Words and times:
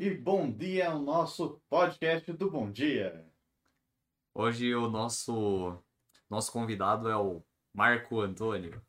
E 0.00 0.14
bom 0.14 0.48
dia 0.48 0.92
ao 0.92 1.00
nosso 1.00 1.60
podcast 1.68 2.32
do 2.32 2.48
Bom 2.48 2.70
Dia. 2.70 3.28
Hoje 4.32 4.72
o 4.72 4.88
nosso 4.88 5.76
nosso 6.30 6.52
convidado 6.52 7.08
é 7.08 7.16
o 7.16 7.42
Marco 7.74 8.20
Antônio. 8.20 8.80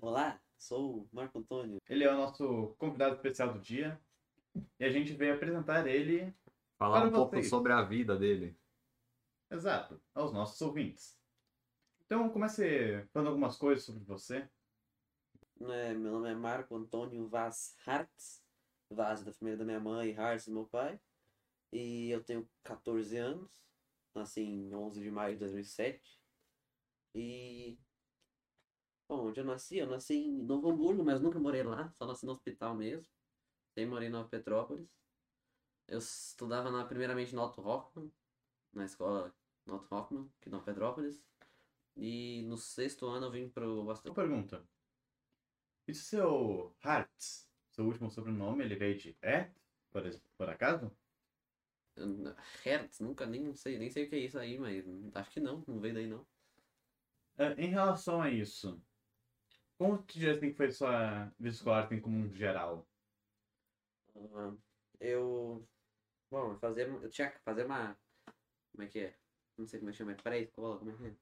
Olá, 0.00 0.40
sou 0.56 1.00
o 1.00 1.08
Marco 1.12 1.40
Antônio. 1.40 1.78
Ele 1.88 2.04
é 2.04 2.14
o 2.14 2.16
nosso 2.16 2.76
convidado 2.78 3.16
especial 3.16 3.54
do 3.54 3.58
dia 3.58 4.00
e 4.78 4.84
a 4.84 4.88
gente 4.88 5.12
veio 5.14 5.34
apresentar 5.34 5.84
ele, 5.88 6.32
Falar 6.78 7.00
Para 7.00 7.08
um 7.08 7.12
pouco 7.12 7.32
vocês. 7.32 7.48
sobre 7.48 7.72
a 7.72 7.82
vida 7.82 8.16
dele. 8.16 8.56
exato, 9.50 10.00
aos 10.14 10.32
nossos 10.32 10.60
ouvintes. 10.60 11.18
Então 12.04 12.30
comece 12.30 13.04
falando 13.12 13.30
algumas 13.30 13.56
coisas 13.56 13.84
sobre 13.84 14.04
você. 14.04 14.48
É, 15.60 15.92
meu 15.92 16.12
nome 16.12 16.30
é 16.30 16.36
Marco 16.36 16.76
Antônio 16.76 17.26
Vaz 17.26 17.74
Hartz. 17.84 18.45
Vaz 18.90 19.24
da 19.24 19.32
família 19.32 19.58
da 19.58 19.64
minha 19.64 19.80
mãe 19.80 20.14
Hartz 20.14 20.46
do 20.46 20.52
meu 20.52 20.66
pai. 20.66 21.00
E 21.72 22.10
eu 22.10 22.22
tenho 22.22 22.48
14 22.62 23.16
anos. 23.16 23.50
Nasci 24.14 24.40
em 24.40 24.74
11 24.74 25.00
de 25.00 25.10
maio 25.10 25.34
de 25.34 25.40
2007. 25.40 26.18
E. 27.14 27.78
Bom, 29.08 29.28
onde 29.28 29.40
eu 29.40 29.44
nasci? 29.44 29.78
Eu 29.78 29.86
nasci 29.86 30.14
em 30.14 30.42
Novo 30.42 30.70
Hamburgo, 30.70 31.04
mas 31.04 31.20
nunca 31.20 31.38
morei 31.38 31.62
lá. 31.62 31.92
Só 31.98 32.06
nasci 32.06 32.26
no 32.26 32.32
hospital 32.32 32.74
mesmo. 32.74 33.06
Sempre 33.74 33.90
morei 33.90 34.08
em 34.08 34.10
Nova 34.10 34.28
Petrópolis. 34.28 34.88
Eu 35.88 35.98
estudava 35.98 36.70
na, 36.70 36.84
primeiramente 36.84 37.34
no 37.34 37.42
Otto 37.42 37.60
Hoffmann, 37.60 38.10
na 38.72 38.84
escola 38.84 39.32
Otto 39.68 39.94
Hoffmann, 39.94 40.30
aqui 40.40 40.48
em 40.48 40.52
Nova 40.52 40.64
Petrópolis. 40.64 41.22
E 41.96 42.42
no 42.48 42.56
sexto 42.56 43.06
ano 43.06 43.26
eu 43.26 43.30
vim 43.30 43.48
pro 43.48 43.82
Uma 43.82 43.92
Aston 43.92 44.12
pergunta. 44.12 44.66
E 45.86 45.94
se 45.94 46.04
seu 46.04 46.74
Hartz, 46.82 47.45
seu 47.76 47.84
último 47.84 48.10
sobrenome, 48.10 48.64
ele 48.64 48.74
veio 48.74 48.98
de 48.98 49.16
É? 49.20 49.50
Por, 49.90 50.02
por 50.36 50.48
acaso? 50.48 50.90
Hertz, 52.64 53.00
nunca 53.00 53.26
nem 53.26 53.54
sei, 53.54 53.78
nem 53.78 53.90
sei 53.90 54.04
o 54.04 54.08
que 54.08 54.16
é 54.16 54.18
isso 54.18 54.38
aí, 54.38 54.58
mas 54.58 54.84
acho 55.14 55.30
que 55.30 55.40
não, 55.40 55.62
não 55.66 55.78
veio 55.78 55.94
daí 55.94 56.06
não. 56.06 56.26
É, 57.38 57.52
em 57.62 57.68
relação 57.68 58.20
a 58.20 58.30
isso, 58.30 58.82
como 59.78 59.98
tu 59.98 60.14
diria 60.14 60.34
assim 60.34 60.50
que 60.50 60.56
foi 60.56 60.70
sua 60.70 61.26
vida 61.38 61.54
escolar 61.54 61.84
assim, 61.84 62.00
como 62.00 62.16
um 62.16 62.32
geral? 62.34 62.86
Ah, 64.34 64.54
eu. 65.00 65.66
Bom, 66.30 66.52
eu 66.52 66.58
fazia, 66.58 66.86
eu 66.86 67.10
tinha 67.10 67.30
que 67.30 67.38
fazer 67.40 67.66
uma. 67.66 67.96
Como 68.72 68.84
é 68.84 68.86
que 68.86 68.98
é? 69.00 69.14
Não 69.56 69.66
sei 69.66 69.78
como 69.80 69.90
é 69.90 69.92
que 69.92 69.98
chama, 69.98 70.12
é 70.12 70.14
pré-escola, 70.14 70.78
como 70.78 70.90
é 70.90 70.94
que 70.96 71.06
é? 71.06 71.14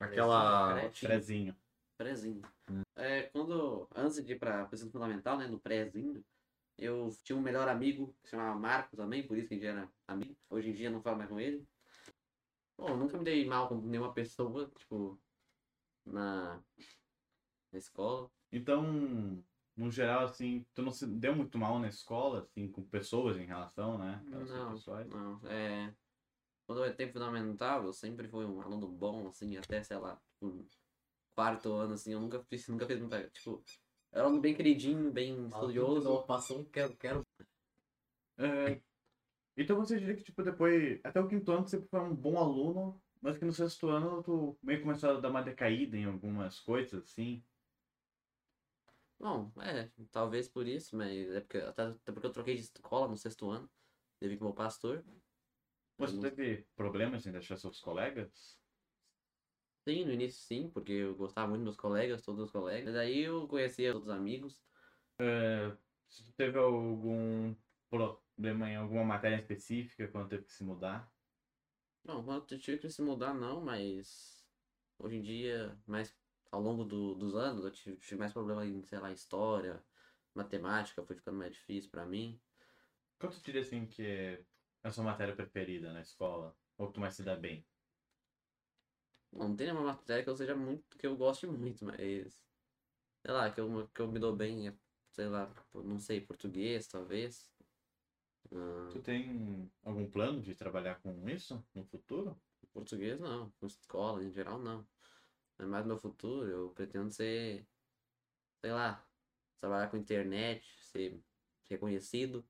Aquela. 0.00 0.90
Prezinho. 1.00 1.56
Prézinho. 1.96 2.42
Hum. 2.70 2.82
É, 2.96 3.29
de 4.16 4.32
ir 4.32 4.38
pra 4.38 4.68
ensino 4.72 4.90
fundamental, 4.90 5.38
né, 5.38 5.46
no 5.46 5.60
prézinho, 5.60 6.24
eu 6.78 7.10
tinha 7.22 7.36
um 7.36 7.42
melhor 7.42 7.68
amigo 7.68 8.14
que 8.22 8.28
se 8.28 8.30
chamava 8.30 8.58
Marco 8.58 8.96
também, 8.96 9.26
por 9.26 9.36
isso 9.36 9.48
que 9.48 9.54
a 9.54 9.56
gente 9.56 9.66
era 9.66 9.92
amigo. 10.08 10.36
Hoje 10.48 10.70
em 10.70 10.72
dia 10.72 10.90
não 10.90 11.02
falo 11.02 11.18
mais 11.18 11.28
com 11.28 11.38
ele. 11.38 11.66
Bom, 12.78 12.88
eu 12.88 12.96
nunca 12.96 13.18
me 13.18 13.24
dei 13.24 13.44
mal 13.46 13.68
com 13.68 13.76
nenhuma 13.76 14.14
pessoa, 14.14 14.70
tipo, 14.78 15.20
na, 16.06 16.62
na 17.70 17.78
escola. 17.78 18.30
Então, 18.50 19.44
no 19.76 19.90
geral, 19.90 20.24
assim, 20.24 20.64
tu 20.74 20.82
não 20.82 20.90
se 20.90 21.06
deu 21.06 21.36
muito 21.36 21.58
mal 21.58 21.78
na 21.78 21.88
escola, 21.88 22.40
assim, 22.40 22.70
com 22.70 22.82
pessoas 22.82 23.36
em 23.36 23.44
relação, 23.44 23.98
né? 23.98 24.22
Não, 24.24 24.72
pessoais? 24.72 25.08
não. 25.08 25.40
É, 25.46 25.94
quando 26.66 26.84
eu 26.84 26.90
entrei 26.90 27.12
fundamental, 27.12 27.84
eu 27.84 27.92
sempre 27.92 28.28
fui 28.28 28.44
um 28.44 28.60
aluno 28.62 28.88
bom, 28.88 29.28
assim, 29.28 29.56
até, 29.56 29.82
sei 29.82 29.98
lá, 29.98 30.20
um 30.40 30.66
quarto 31.34 31.72
ano, 31.72 31.94
assim, 31.94 32.12
eu 32.12 32.20
nunca 32.20 32.42
fiz, 32.44 32.66
nunca 32.68 32.86
fiz 32.86 32.98
muita, 32.98 33.28
tipo, 33.28 33.62
era 34.12 34.24
um 34.24 34.26
aluno 34.26 34.40
bem 34.40 34.54
queridinho, 34.54 35.12
bem 35.12 35.46
estudioso. 35.46 36.22
Passou 36.26 36.60
um 36.60 36.64
quero, 36.64 36.96
quero. 36.96 37.24
É, 38.38 38.80
então 39.56 39.76
você 39.76 39.98
diria 39.98 40.16
que, 40.16 40.24
tipo, 40.24 40.42
depois, 40.42 41.00
até 41.04 41.20
o 41.20 41.28
quinto 41.28 41.52
ano, 41.52 41.68
você 41.68 41.76
sempre 41.76 41.88
foi 41.90 42.00
um 42.00 42.14
bom 42.14 42.38
aluno, 42.38 43.00
mas 43.20 43.36
que 43.36 43.44
no 43.44 43.52
sexto 43.52 43.88
ano 43.88 44.22
tu 44.22 44.58
meio 44.62 44.80
começou 44.80 45.10
a 45.10 45.20
dar 45.20 45.30
uma 45.30 45.42
decaída 45.42 45.96
em 45.96 46.04
algumas 46.04 46.58
coisas, 46.60 47.04
assim. 47.04 47.44
Bom, 49.18 49.52
é, 49.60 49.90
talvez 50.10 50.48
por 50.48 50.66
isso, 50.66 50.96
mas 50.96 51.28
é 51.30 51.40
porque, 51.40 51.58
até, 51.58 51.82
até 51.82 52.12
porque 52.12 52.26
eu 52.26 52.32
troquei 52.32 52.54
de 52.54 52.62
escola 52.62 53.06
no 53.06 53.16
sexto 53.16 53.50
ano, 53.50 53.68
devi 54.18 54.38
com 54.38 54.46
o 54.46 54.48
meu 54.48 54.54
pastor. 54.54 55.04
Você 55.98 56.18
teve 56.18 56.66
problemas 56.74 57.26
em 57.26 57.32
deixar 57.32 57.58
seus 57.58 57.80
colegas? 57.80 58.59
Sim, 59.86 60.04
no 60.04 60.12
início 60.12 60.42
sim, 60.42 60.70
porque 60.70 60.92
eu 60.92 61.16
gostava 61.16 61.48
muito 61.48 61.60
dos 61.60 61.64
meus 61.64 61.76
colegas, 61.76 62.22
todos 62.22 62.44
os 62.44 62.50
colegas. 62.50 62.94
Daí 62.94 63.20
eu 63.20 63.46
conhecia 63.48 63.94
outros 63.94 64.10
amigos. 64.14 64.62
Tu 66.08 66.32
teve 66.36 66.58
algum 66.58 67.54
problema 67.88 68.68
em 68.70 68.76
alguma 68.76 69.04
matéria 69.04 69.36
específica 69.36 70.08
quando 70.08 70.28
teve 70.28 70.44
que 70.44 70.52
se 70.52 70.64
mudar? 70.64 71.14
Não, 72.02 72.24
quando 72.24 72.52
eu 72.54 72.58
tive 72.58 72.78
que 72.78 72.88
se 72.88 73.02
mudar 73.02 73.34
não, 73.34 73.60
mas 73.60 74.50
hoje 74.98 75.16
em 75.16 75.22
dia, 75.22 75.82
mais 75.86 76.18
ao 76.50 76.60
longo 76.60 76.84
do- 76.84 77.14
dos 77.14 77.34
anos, 77.34 77.64
eu 77.64 77.70
tive, 77.70 77.98
tive 77.98 78.16
mais 78.16 78.32
problema 78.32 78.66
em, 78.66 78.82
sei 78.82 78.98
lá, 78.98 79.12
história, 79.12 79.86
matemática, 80.34 81.04
foi 81.04 81.16
ficando 81.16 81.38
mais 81.38 81.52
difícil 81.52 81.90
pra 81.90 82.06
mim. 82.06 82.42
Qual 83.18 83.30
tu 83.32 83.40
diria, 83.42 83.60
assim, 83.60 83.86
que 83.88 84.02
é 84.04 84.46
a 84.82 84.90
sua 84.90 85.04
matéria 85.04 85.36
preferida 85.36 85.92
na 85.92 86.00
escola? 86.00 86.58
Ou 86.76 86.88
que 86.88 86.94
tu 86.94 87.00
mais 87.00 87.14
se 87.14 87.22
dá 87.24 87.36
bem? 87.36 87.69
Não 89.32 89.54
tem 89.54 89.68
nenhuma 89.68 89.84
matéria 89.84 90.24
que 90.24 90.30
eu 90.30 90.36
seja 90.36 90.56
muito, 90.56 90.98
que 90.98 91.06
eu 91.06 91.16
goste 91.16 91.46
muito, 91.46 91.84
mas 91.84 91.98
sei 93.22 93.32
lá, 93.32 93.50
que 93.50 93.60
eu, 93.60 93.88
que 93.88 94.00
eu 94.00 94.08
me 94.08 94.18
dou 94.18 94.34
bem, 94.34 94.68
é, 94.68 94.74
sei 95.12 95.26
lá, 95.28 95.52
não 95.74 95.98
sei, 95.98 96.20
português, 96.20 96.86
talvez. 96.88 97.50
Ah, 98.52 98.88
Tu 98.90 99.00
tem 99.00 99.70
algum 99.84 100.10
plano 100.10 100.42
de 100.42 100.54
trabalhar 100.54 101.00
com 101.00 101.28
isso 101.28 101.64
no 101.74 101.84
futuro? 101.84 102.36
Português 102.72 103.20
não, 103.20 103.50
com 103.52 103.66
escola 103.66 104.24
em 104.24 104.30
geral 104.30 104.58
não. 104.58 104.86
Mas 105.58 105.68
mais 105.68 105.84
no 105.84 105.88
meu 105.88 105.98
futuro 105.98 106.48
eu 106.48 106.70
pretendo 106.70 107.10
ser, 107.10 107.66
sei 108.60 108.72
lá, 108.72 109.06
trabalhar 109.60 109.90
com 109.90 109.96
internet, 109.96 110.64
ser 110.82 111.20
reconhecido, 111.68 112.44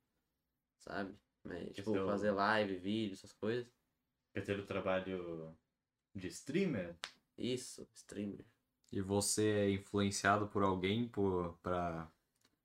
sabe? 0.78 1.14
Mas, 1.42 1.72
tipo, 1.74 1.96
é 1.96 2.06
fazer 2.06 2.30
live, 2.30 2.76
vídeo, 2.76 3.14
essas 3.14 3.32
coisas. 3.32 3.66
Quer 4.32 4.44
ter 4.44 4.58
o 4.58 4.66
trabalho 4.66 5.56
de 6.14 6.28
streamer? 6.28 6.96
Isso, 7.36 7.88
streamer. 7.94 8.44
E 8.92 9.00
você 9.00 9.48
é 9.50 9.70
influenciado 9.70 10.48
por 10.48 10.62
alguém 10.62 11.08
por, 11.08 11.56
pra 11.62 12.10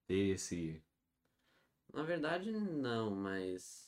ter 0.07 0.35
esse. 0.35 0.83
Na 1.94 2.03
verdade, 2.03 2.51
não, 2.51 3.11
mas 3.11 3.85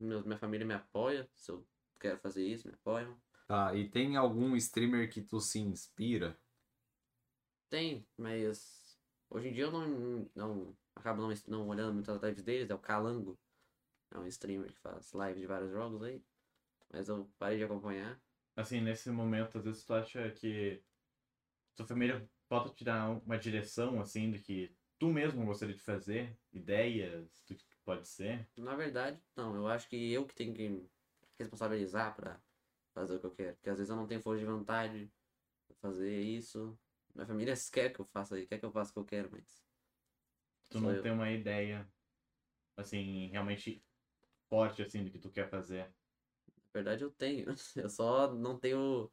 meu, 0.00 0.24
minha 0.24 0.38
família 0.38 0.66
me 0.66 0.74
apoia, 0.74 1.28
se 1.34 1.50
eu 1.50 1.66
quero 1.98 2.18
fazer 2.18 2.44
isso, 2.44 2.66
me 2.66 2.74
apoiam. 2.74 3.16
Tá, 3.46 3.74
e 3.74 3.88
tem 3.88 4.16
algum 4.16 4.56
streamer 4.56 5.10
que 5.10 5.20
tu 5.20 5.40
se 5.40 5.58
inspira? 5.58 6.38
Tem, 7.68 8.06
mas 8.16 8.98
hoje 9.28 9.48
em 9.48 9.52
dia 9.52 9.64
eu 9.64 9.72
não, 9.72 10.30
não 10.34 10.76
acabo 10.94 11.22
não, 11.22 11.34
não 11.46 11.68
olhando 11.68 11.94
muito 11.94 12.10
as 12.10 12.22
lives 12.22 12.42
deles, 12.42 12.70
é 12.70 12.74
o 12.74 12.78
Calango. 12.78 13.38
É 14.12 14.18
um 14.18 14.26
streamer 14.26 14.72
que 14.72 14.80
faz 14.80 15.12
live 15.12 15.40
de 15.40 15.46
vários 15.46 15.70
jogos 15.70 16.02
aí. 16.02 16.22
Mas 16.92 17.08
eu 17.08 17.30
parei 17.38 17.58
de 17.58 17.64
acompanhar. 17.64 18.20
Assim, 18.60 18.82
nesse 18.82 19.10
momento, 19.10 19.56
às 19.56 19.64
vezes 19.64 19.84
tu 19.84 19.94
acha 19.94 20.30
que 20.32 20.82
tua 21.74 21.86
família 21.86 22.28
pode 22.46 22.74
te 22.74 22.84
dar 22.84 23.08
uma 23.08 23.38
direção, 23.38 23.98
assim, 24.00 24.30
do 24.30 24.38
que 24.38 24.70
tu 24.98 25.08
mesmo 25.08 25.46
gostaria 25.46 25.74
de 25.74 25.80
fazer? 25.80 26.36
Ideias 26.52 27.42
do 27.48 27.54
que 27.56 27.64
pode 27.86 28.06
ser? 28.06 28.46
Na 28.58 28.76
verdade, 28.76 29.18
não, 29.34 29.56
eu 29.56 29.66
acho 29.66 29.88
que 29.88 30.12
eu 30.12 30.26
que 30.26 30.34
tenho 30.34 30.52
que 30.52 30.86
responsabilizar 31.38 32.14
pra 32.14 32.38
fazer 32.94 33.16
o 33.16 33.20
que 33.20 33.26
eu 33.26 33.34
quero. 33.34 33.56
Porque 33.56 33.70
às 33.70 33.78
vezes 33.78 33.88
eu 33.88 33.96
não 33.96 34.06
tenho 34.06 34.20
força 34.20 34.40
de 34.40 34.46
vontade 34.46 35.10
pra 35.66 35.76
fazer 35.78 36.20
isso. 36.20 36.78
Minha 37.14 37.26
família 37.26 37.54
quer 37.72 37.94
que 37.94 38.00
eu 38.00 38.04
faça 38.04 38.38
isso, 38.38 38.48
quer 38.48 38.58
que 38.58 38.66
eu 38.66 38.72
faça 38.72 38.90
o 38.90 38.92
que 38.92 39.00
eu 39.00 39.04
quero, 39.06 39.30
mas. 39.32 39.64
Tu 40.68 40.78
não 40.80 40.94
eu. 40.94 41.02
tem 41.02 41.12
uma 41.12 41.30
ideia, 41.30 41.90
assim, 42.76 43.28
realmente 43.28 43.82
forte, 44.50 44.82
assim, 44.82 45.02
do 45.02 45.10
que 45.10 45.18
tu 45.18 45.30
quer 45.30 45.48
fazer. 45.48 45.90
Verdade 46.72 47.04
eu 47.04 47.10
tenho. 47.10 47.46
Eu 47.76 47.88
só 47.88 48.32
não 48.32 48.58
tenho. 48.58 49.10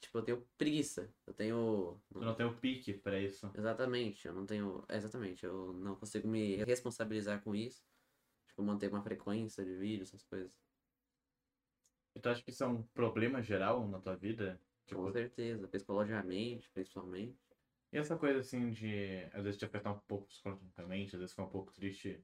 Tipo, 0.00 0.18
eu 0.18 0.22
tenho 0.24 0.48
preguiça. 0.58 1.12
Eu 1.26 1.32
tenho. 1.32 1.98
Tu 2.12 2.20
não 2.20 2.34
tem 2.34 2.46
o 2.46 2.56
pique 2.58 2.94
pra 2.94 3.18
isso. 3.18 3.50
Exatamente, 3.56 4.26
eu 4.26 4.34
não 4.34 4.44
tenho. 4.44 4.84
é, 4.88 4.96
Exatamente, 4.96 5.44
eu 5.44 5.72
não 5.72 5.96
consigo 5.96 6.28
me 6.28 6.56
responsabilizar 6.64 7.42
com 7.42 7.54
isso. 7.54 7.82
Tipo, 8.48 8.62
manter 8.62 8.88
uma 8.88 9.02
frequência 9.02 9.64
de 9.64 9.74
vídeo, 9.76 10.02
essas 10.02 10.22
coisas. 10.24 10.52
E 12.14 12.20
tu 12.20 12.28
acha 12.28 12.42
que 12.42 12.50
isso 12.50 12.64
é 12.64 12.66
um 12.66 12.82
problema 12.82 13.42
geral 13.42 13.86
na 13.88 14.00
tua 14.00 14.16
vida? 14.16 14.60
Tipo, 14.86 15.02
Com 15.02 15.12
certeza, 15.12 15.68
psicologicamente, 15.68 16.70
principalmente. 16.70 17.36
E 17.92 17.98
essa 17.98 18.16
coisa 18.16 18.40
assim 18.40 18.70
de 18.70 19.24
às 19.32 19.44
vezes 19.44 19.58
te 19.58 19.64
afetar 19.64 19.94
um 19.94 20.00
pouco 20.00 20.26
psicologicamente, 20.26 21.14
às 21.14 21.20
vezes 21.20 21.32
ficar 21.32 21.44
um 21.44 21.50
pouco 21.50 21.72
triste. 21.72 22.22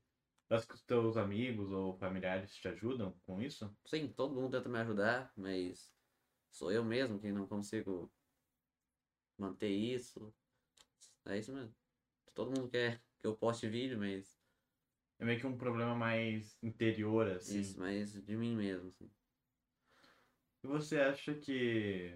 Acha 0.52 0.66
que 0.66 0.74
os 0.74 0.82
teus 0.82 1.16
amigos 1.16 1.72
ou 1.72 1.96
familiares 1.96 2.54
te 2.54 2.68
ajudam 2.68 3.18
com 3.24 3.40
isso? 3.40 3.74
Sim, 3.86 4.08
todo 4.08 4.34
mundo 4.34 4.50
tenta 4.50 4.68
me 4.68 4.78
ajudar, 4.80 5.32
mas 5.34 5.90
sou 6.50 6.70
eu 6.70 6.84
mesmo 6.84 7.18
que 7.18 7.32
não 7.32 7.46
consigo 7.46 8.12
manter 9.38 9.70
isso. 9.70 10.30
É 11.24 11.38
isso 11.38 11.54
mesmo. 11.54 11.74
Todo 12.34 12.50
mundo 12.50 12.68
quer 12.68 13.00
que 13.18 13.26
eu 13.26 13.34
poste 13.34 13.66
vídeo, 13.66 13.98
mas 13.98 14.38
é 15.18 15.24
meio 15.24 15.40
que 15.40 15.46
um 15.46 15.56
problema 15.56 15.94
mais 15.94 16.58
interior, 16.62 17.30
assim. 17.30 17.60
Isso, 17.60 17.78
mas 17.78 18.12
de 18.12 18.36
mim 18.36 18.54
mesmo, 18.54 18.88
assim. 18.88 19.10
E 20.62 20.66
você 20.66 20.98
acha 20.98 21.34
que. 21.34 22.14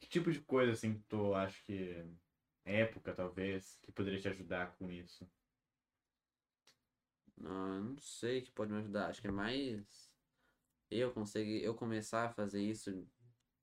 Que 0.00 0.08
tipo 0.08 0.32
de 0.32 0.40
coisa, 0.40 0.72
assim, 0.72 0.98
tu 1.08 1.34
acha 1.34 1.62
que. 1.62 2.04
Época, 2.64 3.14
talvez, 3.14 3.78
que 3.82 3.92
poderia 3.92 4.20
te 4.20 4.28
ajudar 4.28 4.74
com 4.76 4.90
isso? 4.90 5.30
Não, 7.40 7.74
eu 7.76 7.84
não 7.84 7.98
sei 7.98 8.40
o 8.40 8.44
que 8.44 8.52
pode 8.52 8.72
me 8.72 8.78
ajudar. 8.78 9.08
Acho 9.08 9.20
que 9.20 9.28
é 9.28 9.32
mais 9.32 10.12
eu 10.90 11.12
conseguir, 11.12 11.62
eu 11.62 11.74
começar 11.74 12.26
a 12.26 12.32
fazer 12.32 12.62
isso, 12.62 12.90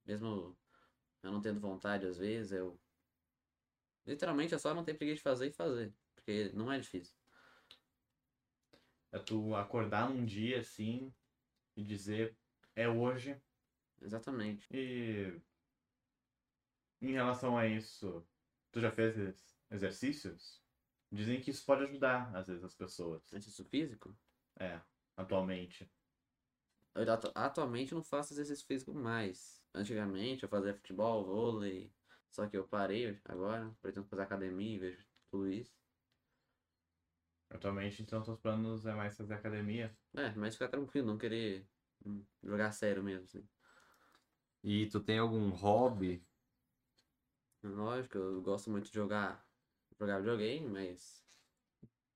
mesmo 0.05 0.57
eu 1.23 1.31
não 1.31 1.41
tendo 1.41 1.59
vontade 1.59 2.05
às 2.07 2.17
vezes, 2.17 2.51
eu 2.53 2.79
literalmente 4.05 4.55
é 4.55 4.57
só 4.57 4.73
não 4.73 4.83
ter 4.83 4.95
preguiça 4.95 5.17
de 5.17 5.23
fazer 5.23 5.47
e 5.49 5.53
fazer, 5.53 5.93
porque 6.15 6.51
não 6.53 6.71
é 6.71 6.79
difícil. 6.79 7.15
É 9.11 9.19
tu 9.19 9.55
acordar 9.55 10.09
num 10.09 10.25
dia 10.25 10.59
assim 10.59 11.13
e 11.75 11.83
dizer 11.83 12.35
é 12.75 12.87
hoje. 12.89 13.41
Exatamente. 14.01 14.67
E 14.73 15.41
em 17.01 17.11
relação 17.13 17.57
a 17.57 17.67
isso, 17.67 18.25
tu 18.71 18.79
já 18.79 18.91
fez 18.91 19.17
ex- 19.17 19.59
exercícios? 19.71 20.66
Dizem 21.11 21.39
que 21.41 21.51
isso 21.51 21.65
pode 21.65 21.83
ajudar, 21.83 22.35
às 22.35 22.47
vezes, 22.47 22.63
as 22.63 22.75
pessoas. 22.75 23.31
Exercício 23.31 23.65
físico? 23.65 24.15
É, 24.59 24.81
atualmente. 25.15 25.89
Eu 26.95 27.13
atu- 27.13 27.31
atualmente 27.35 27.93
não 27.93 28.03
faço 28.03 28.33
exercício 28.33 28.65
físico 28.65 28.93
mais. 28.93 29.63
Antigamente 29.73 30.43
eu 30.43 30.49
fazia 30.49 30.73
futebol, 30.73 31.23
vôlei, 31.25 31.93
só 32.31 32.47
que 32.47 32.57
eu 32.57 32.67
parei 32.67 33.19
agora, 33.25 33.73
pretendo 33.81 34.07
fazer 34.07 34.23
academia 34.23 34.75
e 34.75 34.79
vejo 34.79 35.07
tudo 35.31 35.47
isso. 35.47 35.77
Atualmente, 37.49 38.01
então, 38.01 38.21
teus 38.21 38.39
planos 38.39 38.85
é 38.85 38.93
mais 38.93 39.15
fazer 39.15 39.33
academia. 39.35 39.95
É, 40.15 40.31
mas 40.35 40.55
ficar 40.55 40.67
tranquilo, 40.67 41.07
não 41.07 41.17
querer 41.17 41.65
hum, 42.05 42.25
jogar 42.43 42.71
sério 42.71 43.03
mesmo, 43.03 43.23
assim. 43.23 43.47
E 44.63 44.87
tu 44.87 44.99
tem 44.99 45.19
algum 45.19 45.49
hobby? 45.51 46.21
Lógico, 47.63 48.17
eu 48.17 48.41
gosto 48.41 48.69
muito 48.69 48.89
de 48.89 48.95
jogar, 48.95 49.46
jogar 49.99 50.19
videogame, 50.19 50.67
mas 50.69 51.27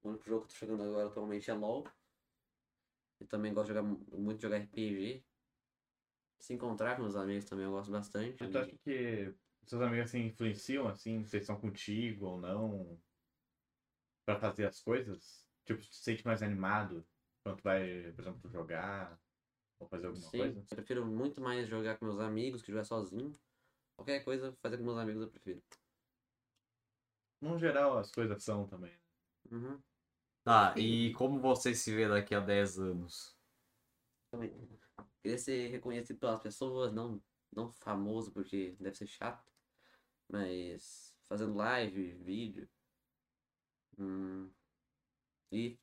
o 0.04 0.10
único 0.10 0.26
jogo 0.26 0.48
que 0.48 0.54
eu 0.56 0.60
tô 0.60 0.66
jogando 0.68 0.90
agora 0.90 1.10
atualmente 1.10 1.50
é 1.52 1.54
LoL. 1.56 1.86
E 3.20 3.26
também 3.26 3.54
gosto 3.54 3.68
de 3.68 3.74
jogar 3.76 3.84
mu- 3.88 4.06
muito 4.20 4.38
de 4.38 4.44
jogar 4.44 4.58
RPG. 4.58 5.26
Se 6.40 6.54
encontrar 6.54 6.96
com 6.96 7.04
meus 7.04 7.16
amigos 7.16 7.46
também 7.46 7.66
eu 7.66 7.72
gosto 7.72 7.92
bastante. 7.92 8.44
Tu 8.52 8.58
acha 8.58 8.78
que 8.84 9.36
seus 9.66 9.82
amigos 9.82 10.10
assim, 10.10 10.26
influenciam, 10.26 10.88
assim, 10.88 11.24
se 11.24 11.38
eles 11.38 11.44
estão 11.48 11.60
contigo 11.62 12.26
ou 12.26 12.42
não, 12.42 13.02
pra 14.26 14.40
fazer 14.40 14.66
as 14.68 14.82
coisas? 14.82 15.50
Tipo, 15.66 15.82
tu 15.82 15.90
te 15.90 15.96
sente 15.96 16.26
mais 16.26 16.42
animado 16.42 17.08
quando 17.44 17.58
tu 17.58 17.64
vai, 17.64 18.12
por 18.14 18.22
exemplo, 18.22 18.52
jogar 18.52 19.22
ou 19.80 19.88
fazer 19.90 20.08
alguma 20.08 20.32
Sim, 20.32 20.34
coisa? 20.34 20.68
eu 20.70 20.76
prefiro 20.76 21.06
muito 21.06 21.42
mais 21.42 21.68
jogar 21.68 21.98
com 21.98 22.06
meus 22.06 22.20
amigos 22.20 22.62
que 22.62 22.72
jogar 22.72 22.84
sozinho. 22.84 23.40
Qualquer 23.98 24.24
coisa, 24.24 24.58
fazer 24.62 24.78
com 24.78 24.84
meus 24.86 24.98
amigos 24.98 25.24
eu 25.24 25.30
prefiro. 25.32 25.64
No 27.42 27.58
geral, 27.58 27.98
as 27.98 28.12
coisas 28.12 28.44
são 28.44 28.68
também. 28.68 28.94
Uhum. 29.52 29.82
Tá, 30.44 30.74
e 30.78 31.14
como 31.14 31.40
você 31.40 31.74
se 31.74 31.94
vê 31.94 32.08
daqui 32.08 32.34
a 32.36 32.40
10 32.40 32.80
anos? 32.80 33.36
Também. 34.30 34.52
Queria 35.22 35.38
ser 35.38 35.68
reconhecido 35.70 36.20
pelas 36.20 36.42
pessoas, 36.42 36.94
não, 36.94 37.22
não 37.56 37.72
famoso, 37.72 38.32
porque 38.32 38.76
deve 38.80 38.96
ser 38.96 39.08
chato. 39.08 39.52
Mas 40.30 41.16
fazendo 41.28 41.56
live, 41.56 42.14
vídeo. 42.14 42.70
Hum, 43.98 44.50
e 45.52 45.78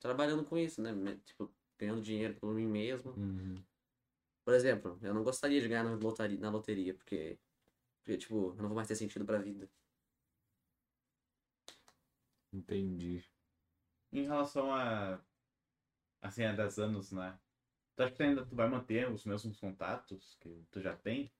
trabalhando 0.00 0.44
com 0.44 0.56
isso, 0.56 0.80
né? 0.80 0.92
Me- 0.92 1.18
Tipo, 1.18 1.52
ganhando 1.78 2.00
dinheiro 2.00 2.34
por 2.40 2.54
mim 2.54 2.66
mesmo. 2.66 3.12
Uhum. 3.12 3.54
Por 4.44 4.54
exemplo, 4.54 4.98
eu 5.02 5.14
não 5.14 5.22
gostaria 5.22 5.60
de 5.60 5.68
ganhar 5.68 5.84
na 5.84 5.94
loteria, 5.94 6.38
na 6.38 6.50
loteria 6.50 6.94
porque, 6.94 7.38
porque, 8.02 8.18
tipo, 8.18 8.50
eu 8.50 8.56
não 8.56 8.68
vou 8.68 8.76
mais 8.76 8.88
ter 8.88 8.96
sentido 8.96 9.24
pra 9.24 9.38
vida. 9.38 9.68
Entendi. 12.52 13.24
Em 14.12 14.24
relação 14.24 14.72
a, 14.72 15.18
assim, 16.20 16.44
a 16.44 16.52
10 16.52 16.78
anos, 16.78 17.12
né? 17.12 17.38
Tu 17.96 18.02
acha 18.02 18.14
que 18.14 18.22
ainda 18.22 18.44
tu 18.44 18.54
vai 18.54 18.68
manter 18.68 19.10
os 19.10 19.24
mesmos 19.24 19.58
contatos 19.58 20.36
que 20.40 20.64
tu 20.70 20.80
já 20.80 20.94
tem? 20.96 21.30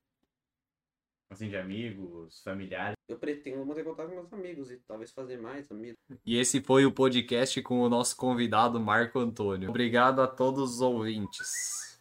Assim, 1.30 1.48
de 1.48 1.56
amigos, 1.56 2.42
familiares? 2.42 2.96
Eu 3.08 3.18
pretendo 3.18 3.64
manter 3.64 3.84
contato 3.84 4.08
com 4.08 4.14
meus 4.14 4.32
amigos 4.32 4.70
e 4.70 4.76
talvez 4.78 5.10
fazer 5.12 5.40
mais 5.40 5.70
amigos. 5.70 5.96
E 6.26 6.36
esse 6.36 6.60
foi 6.60 6.84
o 6.84 6.92
podcast 6.92 7.60
com 7.62 7.80
o 7.80 7.88
nosso 7.88 8.16
convidado 8.16 8.78
Marco 8.78 9.18
Antônio. 9.18 9.70
Obrigado 9.70 10.20
a 10.20 10.28
todos 10.28 10.74
os 10.74 10.80
ouvintes. 10.82 11.91